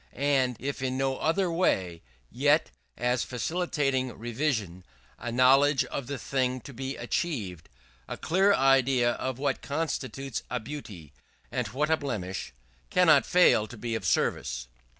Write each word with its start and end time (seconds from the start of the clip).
And 0.13 0.57
if 0.59 0.81
in 0.81 0.97
no 0.97 1.17
other 1.19 1.51
way, 1.51 2.01
yet, 2.31 2.71
as 2.97 3.23
facilitating 3.23 4.17
revision, 4.17 4.83
a 5.19 5.31
knowledge 5.31 5.83
of 5.85 6.07
the 6.07 6.17
thing 6.17 6.59
to 6.61 6.73
be 6.73 6.97
achieved 6.97 7.69
a 8.07 8.17
clear 8.17 8.51
idea 8.51 9.11
of 9.11 9.37
what 9.37 9.61
constitutes 9.61 10.41
a 10.49 10.59
beauty, 10.59 11.13
and 11.51 11.67
what 11.67 11.91
a 11.91 11.97
blemish 11.97 12.51
cannot 12.89 13.27
fail 13.27 13.67
to 13.67 13.77
be 13.77 13.93
of 13.93 14.03
service. 14.03 14.67